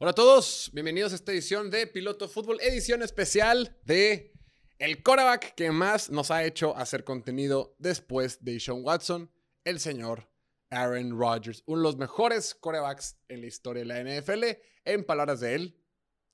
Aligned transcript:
Hola 0.00 0.12
a 0.12 0.14
todos, 0.14 0.70
bienvenidos 0.72 1.10
a 1.10 1.16
esta 1.16 1.32
edición 1.32 1.72
de 1.72 1.88
Piloto 1.88 2.28
Fútbol, 2.28 2.60
edición 2.60 3.02
especial 3.02 3.76
de 3.82 4.32
el 4.78 5.02
coreback 5.02 5.56
que 5.56 5.72
más 5.72 6.08
nos 6.08 6.30
ha 6.30 6.44
hecho 6.44 6.76
hacer 6.76 7.02
contenido 7.02 7.74
después 7.80 8.44
de 8.44 8.60
Sean 8.60 8.84
Watson, 8.84 9.28
el 9.64 9.80
señor 9.80 10.30
Aaron 10.70 11.18
Rodgers, 11.18 11.64
uno 11.66 11.78
de 11.78 11.82
los 11.82 11.96
mejores 11.96 12.54
corebacks 12.54 13.18
en 13.26 13.40
la 13.40 13.48
historia 13.48 13.82
de 13.82 13.86
la 13.86 14.20
NFL, 14.20 14.44
en 14.84 15.02
palabras 15.02 15.40
de 15.40 15.56
él, 15.56 15.82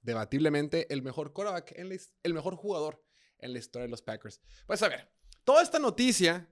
debatiblemente 0.03 0.93
el 0.93 1.01
mejor 1.01 1.33
coreback, 1.33 1.73
el 1.75 2.35
mejor 2.35 2.57
jugador 2.57 3.03
en 3.39 3.55
la 3.55 3.61
historia 3.61 3.87
de 3.87 3.91
los 3.91 4.03
Packers. 4.03 4.43
Pues 4.67 4.83
a 4.83 4.91
ver, 4.91 5.11
toda 5.43 5.63
esta 5.63 5.79
noticia 5.79 6.51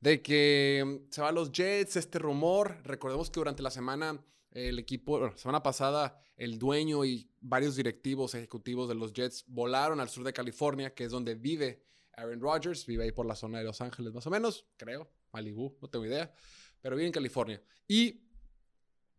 de 0.00 0.22
que 0.22 1.02
se 1.10 1.20
van 1.20 1.34
los 1.34 1.52
Jets, 1.52 1.96
este 1.96 2.18
rumor, 2.18 2.78
recordemos 2.84 3.28
que 3.28 3.38
durante 3.38 3.62
la 3.62 3.70
semana 3.70 4.24
el 4.54 4.78
equipo, 4.78 5.18
la 5.18 5.36
semana 5.36 5.62
pasada, 5.62 6.16
el 6.36 6.58
dueño 6.58 7.04
y 7.04 7.28
varios 7.40 7.76
directivos 7.76 8.34
ejecutivos 8.34 8.88
de 8.88 8.94
los 8.94 9.12
Jets 9.12 9.44
volaron 9.48 10.00
al 10.00 10.08
sur 10.08 10.24
de 10.24 10.32
California, 10.32 10.94
que 10.94 11.04
es 11.04 11.10
donde 11.10 11.34
vive 11.34 11.84
Aaron 12.16 12.40
Rodgers. 12.40 12.86
Vive 12.86 13.04
ahí 13.04 13.12
por 13.12 13.26
la 13.26 13.34
zona 13.34 13.58
de 13.58 13.64
Los 13.64 13.80
Ángeles, 13.80 14.14
más 14.14 14.26
o 14.26 14.30
menos, 14.30 14.66
creo. 14.76 15.10
Malibu, 15.32 15.76
no 15.82 15.88
tengo 15.88 16.06
idea. 16.06 16.32
Pero 16.80 16.96
vive 16.96 17.06
en 17.06 17.12
California. 17.12 17.60
Y 17.88 18.22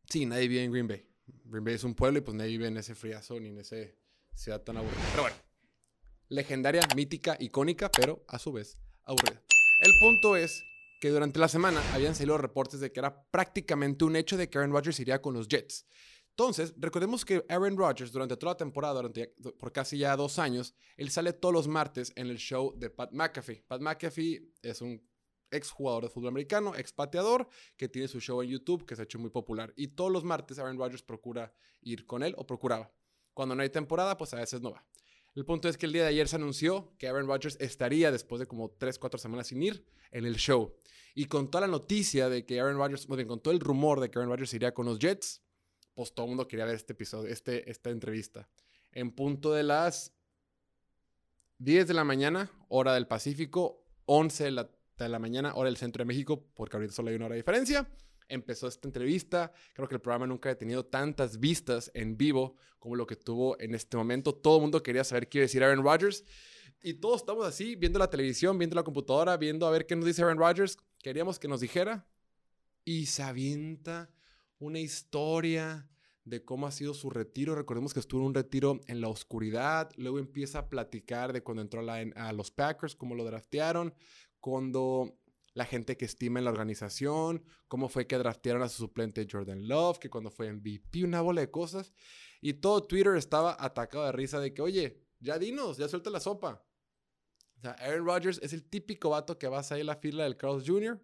sí, 0.09 0.25
nadie 0.25 0.47
vive 0.47 0.63
en 0.63 0.71
Green 0.71 0.87
Bay. 0.87 1.05
Green 1.45 1.63
Bay 1.63 1.73
es 1.73 1.83
un 1.83 1.95
pueblo 1.95 2.19
y 2.19 2.21
pues 2.21 2.35
nadie 2.35 2.51
vive 2.51 2.67
en 2.67 2.77
ese 2.77 2.95
friazo 2.95 3.39
ni 3.39 3.49
en 3.49 3.59
ese 3.59 3.97
ciudad 4.33 4.61
tan 4.61 4.77
aburrida. 4.77 5.01
Pero 5.11 5.23
bueno, 5.23 5.37
legendaria, 6.29 6.81
mítica, 6.95 7.35
icónica, 7.39 7.91
pero 7.91 8.23
a 8.27 8.39
su 8.39 8.53
vez 8.53 8.79
aburrida. 9.03 9.41
El 9.81 9.91
punto 9.99 10.37
es 10.37 10.63
que 10.99 11.09
durante 11.09 11.39
la 11.39 11.47
semana 11.47 11.81
habían 11.93 12.15
salido 12.15 12.37
reportes 12.37 12.79
de 12.79 12.91
que 12.91 12.99
era 12.99 13.23
prácticamente 13.29 14.05
un 14.05 14.15
hecho 14.15 14.37
de 14.37 14.49
que 14.49 14.57
Aaron 14.57 14.71
Rodgers 14.71 14.99
iría 14.99 15.21
con 15.21 15.33
los 15.33 15.47
Jets. 15.47 15.85
Entonces, 16.29 16.73
recordemos 16.77 17.23
que 17.23 17.45
Aaron 17.47 17.77
Rodgers 17.77 18.11
durante 18.11 18.35
toda 18.35 18.53
la 18.53 18.57
temporada, 18.57 18.95
durante, 18.95 19.33
por 19.57 19.71
casi 19.71 19.97
ya 19.97 20.17
dos 20.17 20.37
años, 20.37 20.75
él 20.97 21.09
sale 21.09 21.31
todos 21.31 21.53
los 21.53 21.67
martes 21.67 22.11
en 22.15 22.27
el 22.27 22.37
show 22.37 22.73
de 22.77 22.89
Pat 22.89 23.11
McAfee. 23.13 23.63
Pat 23.67 23.81
McAfee 23.81 24.51
es 24.61 24.81
un 24.81 25.01
ex 25.49 25.71
jugador 25.71 26.03
de 26.03 26.09
fútbol 26.09 26.29
americano, 26.29 26.75
ex 26.75 26.91
pateador, 26.91 27.47
que 27.77 27.87
tiene 27.87 28.09
su 28.09 28.19
show 28.19 28.41
en 28.41 28.49
YouTube, 28.49 28.85
que 28.85 28.97
se 28.97 29.03
ha 29.03 29.05
hecho 29.05 29.17
muy 29.17 29.29
popular. 29.29 29.73
Y 29.77 29.89
todos 29.89 30.11
los 30.11 30.25
martes 30.25 30.59
Aaron 30.59 30.77
Rodgers 30.77 31.03
procura 31.03 31.53
ir 31.81 32.05
con 32.05 32.21
él 32.21 32.35
o 32.37 32.45
procuraba. 32.45 32.91
Cuando 33.33 33.55
no 33.55 33.61
hay 33.61 33.69
temporada, 33.69 34.17
pues 34.17 34.33
a 34.33 34.37
veces 34.37 34.61
no 34.61 34.71
va. 34.71 34.85
El 35.35 35.43
punto 35.43 35.67
es 35.67 35.77
que 35.77 35.85
el 35.85 35.91
día 35.91 36.03
de 36.03 36.09
ayer 36.09 36.29
se 36.29 36.37
anunció 36.37 36.95
que 36.97 37.09
Aaron 37.09 37.27
Rodgers 37.27 37.57
estaría, 37.59 38.09
después 38.09 38.39
de 38.39 38.47
como 38.47 38.71
3, 38.71 38.97
4 38.97 39.19
semanas 39.19 39.47
sin 39.47 39.61
ir, 39.61 39.85
en 40.11 40.25
el 40.25 40.37
show. 40.37 40.73
Y 41.13 41.25
con 41.25 41.51
toda 41.51 41.67
la 41.67 41.71
noticia 41.71 42.29
de 42.29 42.45
que 42.45 42.61
Aaron 42.61 42.77
Rodgers, 42.77 43.05
bueno, 43.05 43.27
con 43.27 43.41
todo 43.41 43.53
el 43.53 43.59
rumor 43.59 43.99
de 43.99 44.09
que 44.09 44.17
Aaron 44.17 44.31
Rodgers 44.31 44.53
iría 44.53 44.73
con 44.73 44.85
los 44.85 44.97
Jets, 44.97 45.43
pues 45.93 46.13
todo 46.13 46.25
el 46.25 46.29
mundo 46.29 46.47
quería 46.47 46.65
ver 46.65 46.75
este 46.75 46.93
episodio, 46.93 47.29
este, 47.29 47.69
esta 47.69 47.89
entrevista. 47.89 48.49
En 48.93 49.11
punto 49.11 49.51
de 49.51 49.63
las 49.63 50.13
10 51.57 51.87
de 51.87 51.93
la 51.93 52.05
mañana, 52.05 52.49
hora 52.69 52.93
del 52.93 53.07
Pacífico, 53.07 53.85
11 54.05 54.45
de 54.45 54.51
la, 54.51 54.69
de 54.97 55.09
la 55.09 55.19
mañana, 55.19 55.53
hora 55.55 55.69
del 55.69 55.77
centro 55.77 56.01
de 56.01 56.05
México, 56.05 56.47
porque 56.53 56.77
ahorita 56.77 56.93
solo 56.93 57.09
hay 57.09 57.15
una 57.15 57.25
hora 57.25 57.35
de 57.35 57.41
diferencia 57.41 57.89
empezó 58.29 58.67
esta 58.67 58.87
entrevista. 58.87 59.51
Creo 59.73 59.87
que 59.87 59.95
el 59.95 60.01
programa 60.01 60.27
nunca 60.27 60.49
ha 60.49 60.55
tenido 60.55 60.85
tantas 60.85 61.39
vistas 61.39 61.91
en 61.93 62.17
vivo 62.17 62.55
como 62.79 62.95
lo 62.95 63.07
que 63.07 63.15
tuvo 63.15 63.59
en 63.59 63.75
este 63.75 63.97
momento. 63.97 64.33
Todo 64.33 64.57
el 64.57 64.61
mundo 64.61 64.83
quería 64.83 65.03
saber 65.03 65.27
qué 65.27 65.39
iba 65.39 65.43
decir 65.43 65.63
Aaron 65.63 65.83
Rodgers. 65.83 66.23
Y 66.81 66.95
todos 66.95 67.21
estamos 67.21 67.45
así, 67.45 67.75
viendo 67.75 67.99
la 67.99 68.09
televisión, 68.09 68.57
viendo 68.57 68.75
la 68.75 68.83
computadora, 68.83 69.37
viendo 69.37 69.65
a 69.65 69.71
ver 69.71 69.85
qué 69.85 69.95
nos 69.95 70.05
dice 70.05 70.21
Aaron 70.21 70.37
Rodgers. 70.37 70.77
Queríamos 70.99 71.39
que 71.39 71.47
nos 71.47 71.61
dijera. 71.61 72.05
Y 72.83 73.07
se 73.07 73.23
avienta 73.23 74.11
una 74.59 74.79
historia 74.79 75.89
de 76.23 76.43
cómo 76.43 76.67
ha 76.67 76.71
sido 76.71 76.93
su 76.93 77.09
retiro. 77.09 77.55
Recordemos 77.55 77.93
que 77.93 77.99
estuvo 77.99 78.21
en 78.21 78.27
un 78.27 78.33
retiro 78.33 78.79
en 78.87 79.01
la 79.01 79.07
oscuridad. 79.07 79.91
Luego 79.95 80.19
empieza 80.19 80.59
a 80.59 80.69
platicar 80.69 81.33
de 81.33 81.41
cuando 81.41 81.61
entró 81.61 81.89
a, 81.89 81.97
a 82.15 82.33
los 82.33 82.51
Packers, 82.51 82.95
cómo 82.95 83.15
lo 83.15 83.23
draftearon, 83.23 83.93
cuando 84.39 85.17
la 85.55 85.65
gente 85.65 85.95
que 85.95 86.03
estima 86.03 86.37
en 86.37 86.45
la 86.45 86.51
organización, 86.51 87.43
cómo 87.69 87.87
fue 87.87 88.07
que 88.07 88.17
draftearon 88.17 88.61
a 88.61 88.69
su 88.69 88.77
suplente 88.77 89.25
Jordan 89.29 89.67
Love, 89.67 89.99
que 89.99 90.09
cuando 90.09 90.29
fue 90.29 90.51
MVP, 90.51 91.05
una 91.05 91.21
bola 91.21 91.41
de 91.41 91.49
cosas. 91.49 91.93
Y 92.41 92.55
todo 92.55 92.85
Twitter 92.85 93.15
estaba 93.15 93.55
atacado 93.57 94.05
de 94.05 94.11
risa 94.11 94.39
de 94.39 94.53
que, 94.53 94.61
oye, 94.61 95.01
ya 95.19 95.39
dinos, 95.39 95.77
ya 95.77 95.87
suelta 95.87 96.09
la 96.09 96.19
sopa. 96.19 96.67
O 97.57 97.61
sea, 97.61 97.71
Aaron 97.71 98.05
Rodgers 98.05 98.39
es 98.43 98.51
el 98.51 98.65
típico 98.65 99.09
vato 99.09 99.39
que 99.39 99.47
vas 99.47 99.71
ahí 99.71 99.79
a 99.79 99.85
la 99.85 99.95
fila 99.95 100.25
del 100.25 100.35
Carlos 100.35 100.63
Jr., 100.67 101.01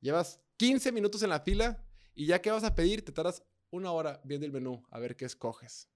llevas 0.00 0.42
15 0.58 0.92
minutos 0.92 1.22
en 1.22 1.30
la 1.30 1.40
fila 1.40 1.82
y 2.14 2.26
ya 2.26 2.42
que 2.42 2.50
vas 2.50 2.64
a 2.64 2.74
pedir, 2.74 3.02
te 3.02 3.12
tardas 3.12 3.42
una 3.70 3.90
hora 3.92 4.20
viendo 4.24 4.46
el 4.46 4.52
menú 4.52 4.86
a 4.90 4.98
ver 4.98 5.16
qué 5.16 5.24
escoges. 5.24 5.90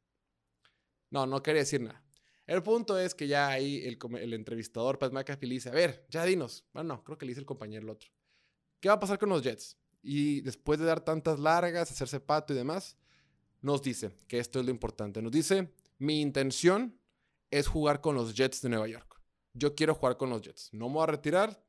No, 1.11 1.27
no 1.27 1.43
quería 1.43 1.61
decir 1.61 1.83
nada. 1.83 2.04
El 2.47 2.63
punto 2.63 2.99
es 2.99 3.15
que 3.15 3.27
ya 3.27 3.49
ahí 3.49 3.83
el, 3.85 4.35
entrevistador 4.35 4.99
Pat 4.99 5.13
McAfee 5.13 5.47
le 5.47 5.55
dice, 5.55 5.71
a 5.71 5.73
ver, 5.73 6.07
ya 6.11 6.25
dinos. 6.25 6.65
Bueno, 6.73 6.95
no, 6.95 7.05
creo 7.05 7.17
que 7.17 7.25
le 7.25 7.31
dice 7.31 7.41
el 7.41 7.47
compañero 7.47 7.83
el 7.83 7.91
otro. 7.91 8.11
¿Qué 8.81 8.89
va 8.89 8.95
a 8.97 9.01
pasar 9.01 9.19
con 9.19 9.31
los 9.31 9.43
Jets? 9.43 9.79
Y 10.03 10.43
después 10.43 10.79
de 10.79 10.85
dar 10.85 11.01
tantas 11.01 11.39
largas, 11.39 11.91
hacerse 11.91 12.21
pato 12.21 12.53
y 12.53 12.57
demás, 12.57 12.99
nos 13.63 13.81
dice 13.83 14.13
que 14.29 14.39
esto 14.39 14.61
es 14.61 14.67
lo 14.67 14.71
importante. 14.71 15.23
Nos 15.23 15.33
dice, 15.33 15.73
mi 15.99 16.21
intención 16.21 17.01
es 17.51 17.67
jugar 17.67 18.03
con 18.03 18.15
los 18.15 18.35
Jets 18.35 18.61
de 18.61 18.69
Nueva 18.69 18.89
York. 18.89 19.19
Yo 19.55 19.75
quiero 19.75 19.95
jugar 19.95 20.19
con 20.19 20.29
los 20.29 20.43
Jets. 20.43 20.69
No 20.73 20.89
me 20.89 20.97
voy 20.97 21.05
a 21.05 21.07
retirar, 21.07 21.65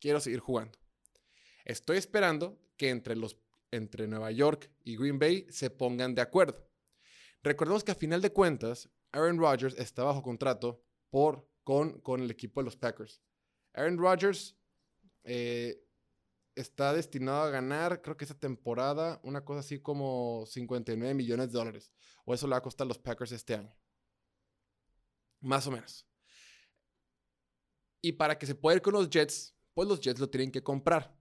quiero 0.00 0.18
seguir 0.18 0.40
jugando. 0.40 0.76
Estoy 1.64 1.98
esperando 1.98 2.58
que 2.76 2.90
entre 2.90 4.08
Nueva 4.08 4.32
York 4.32 4.70
y 4.82 4.96
Green 4.96 5.20
Bay 5.20 5.46
se 5.50 5.70
pongan 5.70 6.16
de 6.16 6.22
acuerdo. 6.22 6.66
Recordemos 7.44 7.84
que 7.84 7.92
a 7.92 7.94
final 7.94 8.20
de 8.22 8.32
cuentas, 8.32 8.88
Aaron 9.16 9.38
Rodgers 9.38 9.74
está 9.78 10.04
bajo 10.04 10.22
contrato 10.22 10.82
por, 11.10 11.48
con, 11.64 12.00
con 12.00 12.20
el 12.20 12.30
equipo 12.30 12.60
de 12.60 12.66
los 12.66 12.76
Packers. 12.76 13.22
Aaron 13.72 13.96
Rodgers 13.96 14.56
eh, 15.24 15.82
está 16.54 16.92
destinado 16.92 17.42
a 17.42 17.50
ganar, 17.50 18.02
creo 18.02 18.16
que 18.16 18.24
esta 18.24 18.38
temporada, 18.38 19.18
una 19.22 19.44
cosa 19.44 19.60
así 19.60 19.80
como 19.80 20.44
59 20.46 21.14
millones 21.14 21.50
de 21.50 21.58
dólares. 21.58 21.92
O 22.24 22.34
eso 22.34 22.46
le 22.46 22.52
va 22.52 22.58
a 22.58 22.62
costar 22.62 22.84
a 22.84 22.88
los 22.88 22.98
Packers 22.98 23.32
este 23.32 23.54
año. 23.54 23.74
Más 25.40 25.66
o 25.66 25.70
menos. 25.70 26.06
Y 28.02 28.12
para 28.12 28.38
que 28.38 28.46
se 28.46 28.54
pueda 28.54 28.76
ir 28.76 28.82
con 28.82 28.92
los 28.92 29.08
Jets, 29.08 29.56
pues 29.74 29.88
los 29.88 30.00
Jets 30.00 30.20
lo 30.20 30.28
tienen 30.28 30.52
que 30.52 30.62
comprar. 30.62 31.16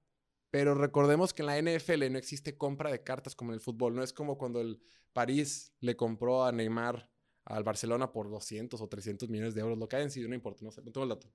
Pero 0.51 0.75
recordemos 0.75 1.33
que 1.33 1.43
en 1.43 1.47
la 1.47 1.61
NFL 1.61 2.11
no 2.11 2.17
existe 2.17 2.57
compra 2.57 2.91
de 2.91 3.03
cartas 3.03 3.35
como 3.35 3.51
en 3.51 3.55
el 3.55 3.61
fútbol. 3.61 3.95
No 3.95 4.03
es 4.03 4.13
como 4.13 4.37
cuando 4.37 4.61
el 4.61 4.81
París 5.13 5.73
le 5.79 5.95
compró 5.95 6.43
a 6.43 6.51
Neymar 6.51 7.09
al 7.45 7.63
Barcelona 7.63 8.11
por 8.11 8.29
200 8.29 8.79
o 8.81 8.87
300 8.87 9.29
millones 9.29 9.55
de 9.55 9.61
euros, 9.61 9.77
lo 9.77 9.87
que 9.87 9.95
hayan 9.95 10.11
sido, 10.11 10.27
no 10.27 10.35
importa, 10.35 10.63
no 10.63 10.71
sé, 10.71 10.81
no 10.81 10.91
tengo 10.91 11.03
el 11.03 11.09
dato. 11.09 11.31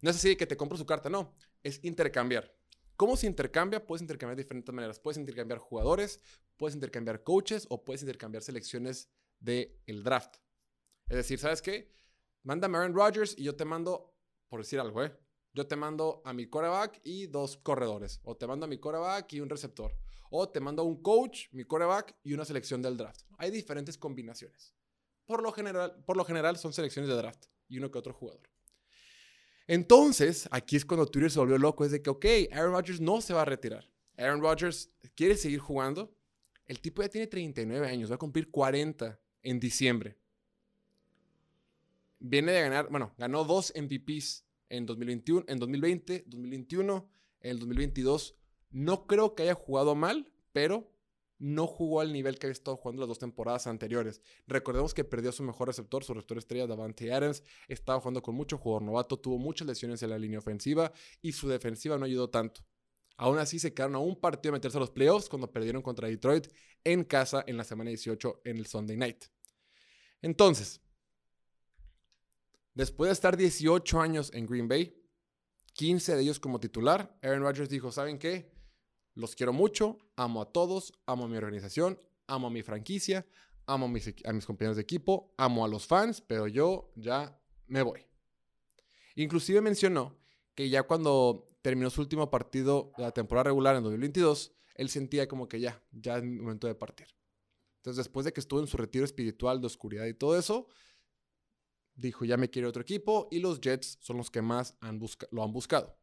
No 0.00 0.10
es 0.10 0.16
así 0.16 0.36
que 0.36 0.46
te 0.46 0.56
compro 0.56 0.76
su 0.76 0.86
carta, 0.86 1.08
no, 1.08 1.34
es 1.62 1.82
intercambiar. 1.84 2.52
¿Cómo 2.96 3.16
se 3.16 3.26
intercambia? 3.26 3.84
Puedes 3.84 4.02
intercambiar 4.02 4.36
de 4.36 4.42
diferentes 4.42 4.74
maneras. 4.74 4.98
Puedes 5.00 5.18
intercambiar 5.18 5.58
jugadores, 5.58 6.20
puedes 6.56 6.74
intercambiar 6.74 7.22
coaches 7.22 7.66
o 7.68 7.84
puedes 7.84 8.02
intercambiar 8.02 8.42
selecciones 8.42 9.10
del 9.40 9.76
el 9.86 10.04
draft. 10.04 10.36
Es 11.08 11.16
decir, 11.16 11.38
¿sabes 11.38 11.62
qué? 11.62 11.92
Mándame 12.42 12.78
Aaron 12.78 12.94
Rodgers 12.94 13.34
y 13.36 13.44
yo 13.44 13.56
te 13.56 13.64
mando, 13.64 14.14
por 14.48 14.60
decir 14.60 14.78
algo, 14.78 15.02
¿eh? 15.02 15.16
Yo 15.54 15.66
te 15.66 15.76
mando 15.76 16.22
a 16.24 16.32
mi 16.32 16.46
coreback 16.46 17.00
y 17.04 17.26
dos 17.26 17.56
corredores. 17.56 18.20
O 18.24 18.36
te 18.36 18.46
mando 18.46 18.64
a 18.64 18.68
mi 18.68 18.78
coreback 18.78 19.32
y 19.32 19.40
un 19.40 19.50
receptor. 19.50 19.96
O 20.30 20.48
te 20.48 20.60
mando 20.60 20.82
a 20.82 20.84
un 20.84 21.02
coach, 21.02 21.48
mi 21.52 21.64
coreback 21.64 22.16
y 22.22 22.32
una 22.32 22.44
selección 22.44 22.80
del 22.80 22.96
draft. 22.96 23.22
Hay 23.36 23.50
diferentes 23.50 23.98
combinaciones. 23.98 24.74
Por 25.26 25.42
lo 25.42 25.52
general, 25.52 26.02
por 26.04 26.16
lo 26.16 26.24
general 26.24 26.56
son 26.58 26.72
selecciones 26.72 27.08
de 27.08 27.16
draft 27.16 27.46
y 27.68 27.78
uno 27.78 27.90
que 27.90 27.98
otro 27.98 28.12
jugador. 28.12 28.52
Entonces, 29.66 30.48
aquí 30.50 30.76
es 30.76 30.84
cuando 30.84 31.06
Twitter 31.06 31.30
se 31.30 31.38
volvió 31.38 31.56
loco, 31.58 31.84
es 31.84 31.92
de 31.92 32.02
que, 32.02 32.10
ok, 32.10 32.26
Aaron 32.52 32.72
Rodgers 32.72 33.00
no 33.00 33.20
se 33.20 33.32
va 33.32 33.42
a 33.42 33.46
retirar. 33.46 33.88
Aaron 34.16 34.40
Rodgers 34.40 34.90
quiere 35.14 35.36
seguir 35.36 35.60
jugando. 35.60 36.14
El 36.66 36.80
tipo 36.80 37.02
ya 37.02 37.08
tiene 37.08 37.26
39 37.26 37.86
años, 37.86 38.10
va 38.10 38.16
a 38.16 38.18
cumplir 38.18 38.50
40 38.50 39.18
en 39.42 39.60
diciembre. 39.60 40.18
Viene 42.18 42.52
de 42.52 42.60
ganar, 42.60 42.88
bueno, 42.90 43.14
ganó 43.18 43.44
dos 43.44 43.72
MVPs 43.74 44.44
en 44.68 44.86
2021, 44.86 45.44
en 45.48 45.58
2020, 45.58 46.24
2021, 46.26 47.08
en 47.40 47.50
el 47.50 47.58
2022. 47.58 48.36
No 48.70 49.06
creo 49.06 49.34
que 49.34 49.42
haya 49.42 49.54
jugado 49.54 49.94
mal, 49.94 50.32
pero 50.52 50.91
no 51.42 51.66
jugó 51.66 52.00
al 52.00 52.12
nivel 52.12 52.38
que 52.38 52.46
había 52.46 52.52
estado 52.52 52.76
jugando 52.76 53.00
las 53.00 53.08
dos 53.08 53.18
temporadas 53.18 53.66
anteriores. 53.66 54.22
Recordemos 54.46 54.94
que 54.94 55.02
perdió 55.02 55.30
a 55.30 55.32
su 55.32 55.42
mejor 55.42 55.66
receptor, 55.66 56.04
su 56.04 56.14
receptor 56.14 56.38
estrella 56.38 56.68
Davante 56.68 57.12
Adams, 57.12 57.42
estaba 57.66 57.98
jugando 57.98 58.22
con 58.22 58.36
mucho 58.36 58.58
jugador 58.58 58.82
novato, 58.82 59.18
tuvo 59.18 59.38
muchas 59.38 59.66
lesiones 59.66 60.00
en 60.04 60.10
la 60.10 60.18
línea 60.18 60.38
ofensiva 60.38 60.92
y 61.20 61.32
su 61.32 61.48
defensiva 61.48 61.98
no 61.98 62.04
ayudó 62.04 62.30
tanto. 62.30 62.64
Aún 63.16 63.38
así 63.38 63.58
se 63.58 63.74
quedaron 63.74 63.96
a 63.96 63.98
un 63.98 64.20
partido 64.20 64.52
de 64.52 64.58
meterse 64.58 64.76
a 64.76 64.80
los 64.80 64.92
playoffs 64.92 65.28
cuando 65.28 65.50
perdieron 65.50 65.82
contra 65.82 66.06
Detroit 66.06 66.46
en 66.84 67.02
casa 67.02 67.42
en 67.44 67.56
la 67.56 67.64
semana 67.64 67.90
18 67.90 68.42
en 68.44 68.58
el 68.58 68.66
Sunday 68.66 68.96
Night. 68.96 69.24
Entonces, 70.22 70.80
después 72.72 73.08
de 73.08 73.14
estar 73.14 73.36
18 73.36 74.00
años 74.00 74.30
en 74.32 74.46
Green 74.46 74.68
Bay, 74.68 74.96
15 75.72 76.14
de 76.14 76.22
ellos 76.22 76.38
como 76.38 76.60
titular, 76.60 77.18
Aaron 77.20 77.42
Rodgers 77.42 77.68
dijo, 77.68 77.90
¿saben 77.90 78.20
qué? 78.20 78.52
Los 79.14 79.34
quiero 79.36 79.52
mucho, 79.52 79.98
amo 80.16 80.42
a 80.42 80.52
todos, 80.52 80.92
amo 81.06 81.24
a 81.24 81.28
mi 81.28 81.36
organización, 81.36 82.00
amo 82.26 82.46
a 82.46 82.50
mi 82.50 82.62
franquicia, 82.62 83.26
amo 83.66 83.86
a 83.86 83.88
mis, 83.88 84.14
a 84.24 84.32
mis 84.32 84.46
compañeros 84.46 84.76
de 84.76 84.82
equipo, 84.82 85.34
amo 85.36 85.64
a 85.64 85.68
los 85.68 85.86
fans, 85.86 86.20
pero 86.20 86.48
yo 86.48 86.92
ya 86.96 87.38
me 87.66 87.82
voy. 87.82 88.06
Inclusive 89.14 89.60
mencionó 89.60 90.18
que 90.54 90.68
ya 90.70 90.82
cuando 90.84 91.48
terminó 91.62 91.90
su 91.90 92.00
último 92.00 92.30
partido 92.30 92.92
de 92.96 93.04
la 93.04 93.12
temporada 93.12 93.44
regular 93.44 93.76
en 93.76 93.82
2022, 93.82 94.52
él 94.74 94.88
sentía 94.88 95.28
como 95.28 95.48
que 95.48 95.60
ya, 95.60 95.82
ya 95.92 96.16
es 96.16 96.24
momento 96.24 96.66
de 96.66 96.74
partir. 96.74 97.08
Entonces, 97.76 98.04
después 98.04 98.24
de 98.24 98.32
que 98.32 98.40
estuvo 98.40 98.60
en 98.60 98.66
su 98.66 98.76
retiro 98.76 99.04
espiritual 99.04 99.60
de 99.60 99.66
oscuridad 99.66 100.06
y 100.06 100.14
todo 100.14 100.38
eso, 100.38 100.68
dijo, 101.94 102.24
ya 102.24 102.36
me 102.36 102.48
quiere 102.50 102.68
otro 102.68 102.82
equipo 102.82 103.28
y 103.30 103.40
los 103.40 103.60
Jets 103.60 103.98
son 104.00 104.16
los 104.16 104.30
que 104.30 104.42
más 104.42 104.76
lo 105.30 105.42
han 105.42 105.52
buscado. 105.52 105.98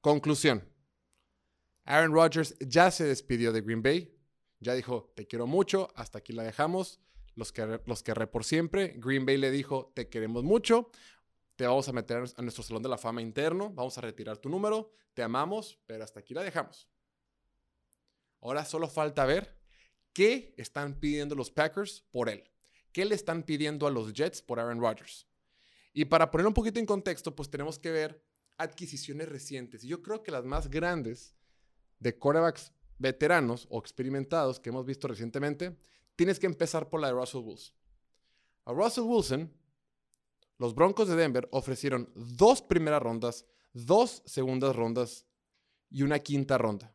Conclusión. 0.00 0.73
Aaron 1.84 2.12
Rodgers 2.12 2.56
ya 2.60 2.90
se 2.90 3.04
despidió 3.04 3.52
de 3.52 3.60
Green 3.60 3.82
Bay. 3.82 4.14
Ya 4.60 4.74
dijo, 4.74 5.12
te 5.14 5.26
quiero 5.26 5.46
mucho, 5.46 5.90
hasta 5.94 6.18
aquí 6.18 6.32
la 6.32 6.42
dejamos. 6.42 7.00
Los, 7.34 7.52
que, 7.52 7.80
los 7.86 8.02
querré 8.02 8.26
por 8.26 8.44
siempre. 8.44 8.94
Green 8.96 9.26
Bay 9.26 9.36
le 9.36 9.50
dijo, 9.50 9.92
te 9.94 10.08
queremos 10.08 10.44
mucho. 10.44 10.90
Te 11.56 11.66
vamos 11.66 11.88
a 11.88 11.92
meter 11.92 12.24
a 12.36 12.42
nuestro 12.42 12.62
salón 12.64 12.82
de 12.82 12.88
la 12.88 12.98
fama 12.98 13.20
interno. 13.20 13.70
Vamos 13.70 13.98
a 13.98 14.00
retirar 14.00 14.38
tu 14.38 14.48
número. 14.48 14.92
Te 15.12 15.22
amamos, 15.22 15.78
pero 15.86 16.02
hasta 16.02 16.20
aquí 16.20 16.34
la 16.34 16.42
dejamos. 16.42 16.88
Ahora 18.40 18.64
solo 18.64 18.88
falta 18.88 19.24
ver 19.24 19.56
qué 20.12 20.54
están 20.56 20.98
pidiendo 20.98 21.34
los 21.34 21.50
Packers 21.50 22.02
por 22.10 22.28
él. 22.28 22.44
¿Qué 22.92 23.04
le 23.04 23.14
están 23.14 23.42
pidiendo 23.42 23.86
a 23.86 23.90
los 23.90 24.12
Jets 24.12 24.40
por 24.40 24.60
Aaron 24.60 24.80
Rodgers? 24.80 25.26
Y 25.92 26.06
para 26.06 26.30
poner 26.30 26.46
un 26.46 26.54
poquito 26.54 26.78
en 26.78 26.86
contexto, 26.86 27.34
pues 27.34 27.50
tenemos 27.50 27.78
que 27.78 27.90
ver 27.90 28.24
adquisiciones 28.56 29.28
recientes. 29.28 29.84
Y 29.84 29.88
yo 29.88 30.02
creo 30.02 30.22
que 30.22 30.30
las 30.30 30.44
más 30.44 30.68
grandes 30.68 31.34
de 31.98 32.18
quarterbacks 32.18 32.72
veteranos 32.98 33.66
o 33.70 33.78
experimentados 33.78 34.60
que 34.60 34.70
hemos 34.70 34.86
visto 34.86 35.08
recientemente, 35.08 35.76
tienes 36.16 36.38
que 36.38 36.46
empezar 36.46 36.88
por 36.88 37.00
la 37.00 37.08
de 37.08 37.14
Russell 37.14 37.42
Wilson. 37.42 37.74
A 38.66 38.72
Russell 38.72 39.04
Wilson, 39.04 39.52
los 40.58 40.74
Broncos 40.74 41.08
de 41.08 41.16
Denver 41.16 41.48
ofrecieron 41.50 42.10
dos 42.14 42.62
primeras 42.62 43.02
rondas, 43.02 43.46
dos 43.72 44.22
segundas 44.24 44.74
rondas 44.74 45.26
y 45.90 46.02
una 46.02 46.18
quinta 46.18 46.56
ronda. 46.58 46.94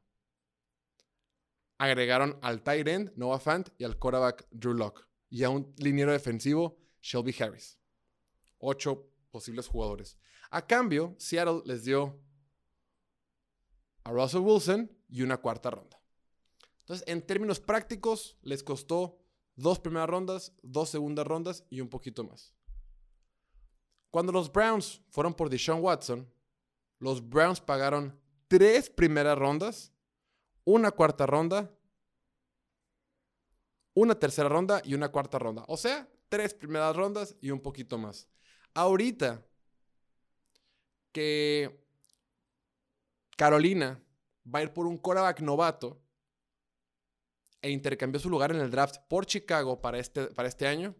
Agregaron 1.78 2.38
al 2.42 2.64
tight 2.64 2.88
end 2.88 3.14
Noah 3.16 3.40
Fant 3.40 3.70
y 3.78 3.84
al 3.84 3.98
quarterback 3.98 4.48
Drew 4.52 4.74
Locke 4.74 5.06
y 5.30 5.44
a 5.44 5.50
un 5.50 5.74
liniero 5.78 6.12
defensivo, 6.12 6.78
Shelby 7.02 7.36
Harris. 7.40 7.80
Ocho 8.58 9.10
posibles 9.32 9.68
jugadores. 9.68 10.18
A 10.50 10.66
cambio, 10.66 11.16
Seattle 11.20 11.62
les 11.66 11.84
dio 11.84 12.20
a 14.10 14.12
Russell 14.12 14.42
Wilson 14.42 14.92
y 15.08 15.22
una 15.22 15.38
cuarta 15.38 15.70
ronda. 15.70 16.00
Entonces, 16.80 17.08
en 17.08 17.22
términos 17.22 17.60
prácticos, 17.60 18.38
les 18.42 18.64
costó 18.64 19.20
dos 19.56 19.80
primeras 19.80 20.10
rondas, 20.10 20.54
dos 20.62 20.90
segundas 20.90 21.28
rondas 21.28 21.64
y 21.70 21.82
un 21.82 21.90
poquito 21.90 22.24
más. 22.24 22.54
Cuando 24.10 24.32
los 24.32 24.52
Browns 24.52 25.02
fueron 25.10 25.34
por 25.34 25.50
Deshaun 25.50 25.82
Watson, 25.82 26.28
los 26.98 27.28
Browns 27.28 27.62
pagaron 27.62 28.20
tres 28.48 28.90
primeras 28.90 29.38
rondas, 29.38 29.94
una 30.66 30.92
cuarta 30.92 31.26
ronda 31.26 31.72
una 33.94 34.16
tercera 34.16 34.50
ronda 34.50 34.82
y 34.86 34.94
una 34.94 35.10
cuarta 35.10 35.40
ronda. 35.40 35.64
O 35.68 35.78
sea, 35.78 36.08
tres 36.30 36.54
primeras 36.54 36.96
rondas 36.96 37.36
y 37.42 37.52
un 37.52 37.60
poquito 37.60 37.98
más. 37.98 38.28
Ahorita 38.74 39.46
que 41.12 41.84
Carolina 43.40 44.04
va 44.54 44.60
a 44.60 44.64
ir 44.64 44.74
por 44.74 44.86
un 44.86 44.98
quarterback 44.98 45.40
novato 45.40 46.04
e 47.62 47.70
intercambió 47.70 48.20
su 48.20 48.30
lugar 48.30 48.52
en 48.52 48.60
el 48.60 48.70
draft 48.70 48.98
por 49.08 49.26
Chicago 49.26 49.80
para 49.80 49.98
este, 49.98 50.26
para 50.28 50.50
este 50.50 50.68
año, 50.68 50.94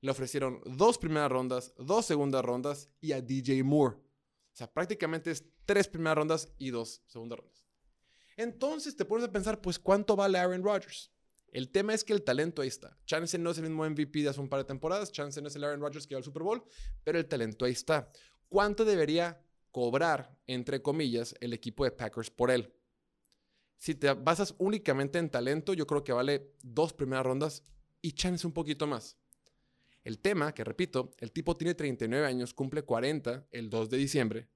le 0.00 0.10
ofrecieron 0.10 0.60
dos 0.64 0.98
primeras 0.98 1.30
rondas, 1.30 1.72
dos 1.78 2.04
segundas 2.04 2.44
rondas 2.44 2.90
y 3.00 3.12
a 3.12 3.20
DJ 3.20 3.62
Moore. 3.62 3.98
O 3.98 4.02
sea, 4.52 4.72
prácticamente 4.72 5.30
es 5.30 5.44
tres 5.64 5.86
primeras 5.86 6.18
rondas 6.18 6.52
y 6.58 6.70
dos 6.70 7.04
segundas 7.06 7.38
rondas. 7.38 7.64
Entonces 8.36 8.96
te 8.96 9.04
pones 9.04 9.24
a 9.24 9.30
pensar, 9.30 9.60
pues, 9.60 9.78
¿cuánto 9.78 10.16
vale 10.16 10.38
Aaron 10.38 10.64
Rodgers? 10.64 11.12
El 11.52 11.70
tema 11.70 11.94
es 11.94 12.02
que 12.02 12.12
el 12.12 12.24
talento 12.24 12.62
ahí 12.62 12.68
está. 12.68 12.98
Chance 13.06 13.38
no 13.38 13.52
es 13.52 13.58
el 13.58 13.64
mismo 13.64 13.88
MVP 13.88 14.22
de 14.22 14.30
hace 14.30 14.40
un 14.40 14.48
par 14.48 14.58
de 14.58 14.64
temporadas, 14.64 15.12
Chance 15.12 15.40
no 15.40 15.46
es 15.46 15.54
el 15.54 15.62
Aaron 15.62 15.80
Rodgers 15.80 16.08
que 16.08 16.16
va 16.16 16.18
al 16.18 16.24
Super 16.24 16.42
Bowl, 16.42 16.64
pero 17.04 17.16
el 17.16 17.28
talento 17.28 17.64
ahí 17.64 17.72
está. 17.72 18.10
¿Cuánto 18.48 18.84
debería 18.84 19.45
cobrar, 19.76 20.34
entre 20.46 20.80
comillas, 20.80 21.34
el 21.38 21.52
equipo 21.52 21.84
de 21.84 21.90
Packers 21.90 22.30
por 22.30 22.50
él? 22.50 22.72
Si 23.76 23.94
te 23.94 24.10
basas 24.14 24.54
únicamente 24.56 25.18
en 25.18 25.28
talento, 25.28 25.74
yo 25.74 25.86
creo 25.86 26.02
que 26.02 26.14
vale 26.14 26.54
dos 26.62 26.94
primeras 26.94 27.26
rondas 27.26 27.62
y 28.00 28.12
chance 28.12 28.46
un 28.46 28.54
poquito 28.54 28.86
más. 28.86 29.18
El 30.02 30.18
tema, 30.18 30.54
que 30.54 30.64
repito, 30.64 31.10
el 31.18 31.30
tipo 31.30 31.58
tiene 31.58 31.74
39 31.74 32.24
años, 32.24 32.54
cumple 32.54 32.84
40 32.84 33.48
el 33.50 33.68
2 33.68 33.90
de 33.90 33.96
diciembre. 33.98 34.48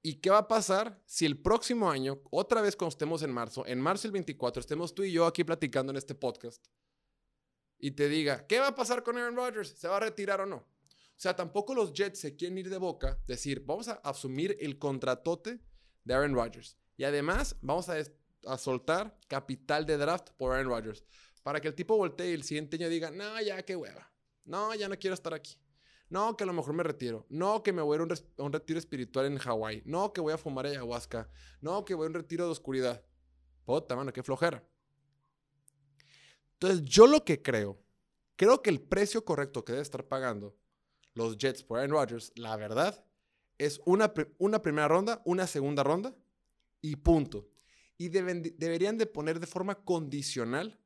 ¿Y 0.00 0.14
qué 0.14 0.30
va 0.30 0.38
a 0.38 0.48
pasar 0.48 1.02
si 1.04 1.26
el 1.26 1.42
próximo 1.42 1.90
año, 1.90 2.22
otra 2.30 2.62
vez 2.62 2.74
cuando 2.74 2.94
estemos 2.94 3.22
en 3.22 3.32
marzo, 3.32 3.66
en 3.66 3.82
marzo 3.82 4.08
el 4.08 4.12
24, 4.12 4.60
estemos 4.60 4.94
tú 4.94 5.02
y 5.02 5.12
yo 5.12 5.26
aquí 5.26 5.44
platicando 5.44 5.90
en 5.90 5.98
este 5.98 6.14
podcast 6.14 6.66
y 7.78 7.90
te 7.90 8.08
diga, 8.08 8.46
¿qué 8.46 8.60
va 8.60 8.68
a 8.68 8.74
pasar 8.74 9.02
con 9.02 9.18
Aaron 9.18 9.36
Rodgers? 9.36 9.74
¿Se 9.76 9.88
va 9.88 9.98
a 9.98 10.00
retirar 10.00 10.40
o 10.40 10.46
no? 10.46 10.64
O 11.20 11.22
sea, 11.22 11.36
tampoco 11.36 11.74
los 11.74 11.92
Jets 11.92 12.18
se 12.18 12.34
quieren 12.34 12.56
ir 12.56 12.70
de 12.70 12.78
boca, 12.78 13.20
decir, 13.26 13.62
vamos 13.66 13.88
a 13.88 13.92
asumir 13.92 14.56
el 14.58 14.78
contratote 14.78 15.60
de 16.02 16.14
Aaron 16.14 16.34
Rodgers. 16.34 16.78
Y 16.96 17.04
además, 17.04 17.56
vamos 17.60 17.90
a, 17.90 17.96
a 18.46 18.56
soltar 18.56 19.18
capital 19.28 19.84
de 19.84 19.98
draft 19.98 20.30
por 20.38 20.50
Aaron 20.50 20.68
Rodgers. 20.68 21.04
Para 21.42 21.60
que 21.60 21.68
el 21.68 21.74
tipo 21.74 21.94
voltee 21.94 22.30
y 22.30 22.32
el 22.32 22.42
siguiente 22.42 22.78
año 22.78 22.88
diga, 22.88 23.10
no, 23.10 23.38
ya 23.42 23.62
qué 23.66 23.76
hueva. 23.76 24.10
No, 24.46 24.74
ya 24.74 24.88
no 24.88 24.98
quiero 24.98 25.12
estar 25.12 25.34
aquí. 25.34 25.58
No, 26.08 26.38
que 26.38 26.44
a 26.44 26.46
lo 26.46 26.54
mejor 26.54 26.72
me 26.72 26.82
retiro. 26.82 27.26
No, 27.28 27.62
que 27.62 27.74
me 27.74 27.82
voy 27.82 27.98
a, 27.98 28.02
un, 28.38 28.52
retiro 28.54 28.78
espiritual 28.78 29.26
en 29.26 29.36
Hawái. 29.36 29.82
No, 29.84 30.14
que 30.14 30.22
voy 30.22 30.32
a 30.32 30.38
fumar 30.38 30.64
ayahuasca. 30.64 31.28
No, 31.60 31.84
que 31.84 31.92
voy 31.92 32.06
a 32.06 32.08
un 32.08 32.14
retiro 32.14 32.46
de 32.46 32.52
oscuridad. 32.52 33.04
Puta, 33.66 33.94
mano, 33.94 34.10
qué 34.10 34.22
flojera. 34.22 34.66
Entonces, 36.54 36.80
yo 36.80 37.06
lo 37.06 37.26
que 37.26 37.42
creo, 37.42 37.78
creo 38.36 38.62
que 38.62 38.70
el 38.70 38.80
precio 38.80 39.22
correcto 39.22 39.66
que 39.66 39.72
debe 39.72 39.82
estar 39.82 40.08
pagando 40.08 40.56
los 41.14 41.36
Jets 41.36 41.62
por 41.62 41.78
Aaron 41.78 41.92
Rodgers, 41.92 42.32
la 42.36 42.56
verdad, 42.56 43.04
es 43.58 43.80
una, 43.84 44.12
una 44.38 44.62
primera 44.62 44.88
ronda, 44.88 45.22
una 45.24 45.46
segunda 45.46 45.82
ronda 45.82 46.14
y 46.80 46.96
punto. 46.96 47.48
Y 47.98 48.08
deberían 48.08 48.96
de 48.96 49.06
poner 49.06 49.40
de 49.40 49.46
forma 49.46 49.84
condicional 49.84 50.80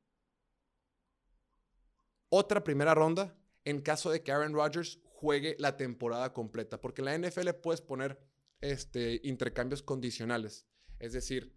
otra 2.29 2.63
primera 2.63 2.93
ronda 2.93 3.37
en 3.63 3.81
caso 3.81 4.11
de 4.11 4.21
que 4.21 4.31
Aaron 4.31 4.53
Rodgers 4.53 4.99
juegue 5.03 5.55
la 5.57 5.77
temporada 5.77 6.33
completa, 6.33 6.81
porque 6.81 7.01
en 7.01 7.05
la 7.05 7.17
NFL 7.17 7.49
puedes 7.63 7.81
poner 7.81 8.19
este, 8.59 9.21
intercambios 9.23 9.81
condicionales. 9.81 10.67
Es 10.99 11.13
decir, 11.13 11.55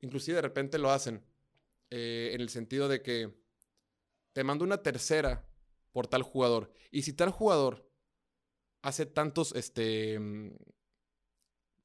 inclusive 0.00 0.36
de 0.36 0.42
repente 0.42 0.78
lo 0.78 0.90
hacen 0.90 1.22
eh, 1.90 2.30
en 2.32 2.40
el 2.40 2.48
sentido 2.48 2.88
de 2.88 3.02
que 3.02 3.34
te 4.32 4.44
mando 4.44 4.64
una 4.64 4.82
tercera 4.82 5.46
por 5.92 6.06
tal 6.06 6.22
jugador. 6.22 6.72
Y 6.90 7.02
si 7.02 7.12
tal 7.12 7.30
jugador 7.30 7.87
hace 8.82 9.06
tantos, 9.06 9.54
este, 9.54 10.18
mm, 10.18 10.56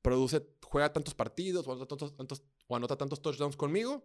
produce, 0.01 0.47
juega 0.63 0.91
tantos 0.91 1.13
partidos 1.13 1.67
o 1.67 1.71
anota 1.71 1.88
tantos, 1.88 2.15
tantos, 2.15 2.43
o 2.67 2.75
anota 2.75 2.97
tantos 2.97 3.21
touchdowns 3.21 3.55
conmigo, 3.55 4.03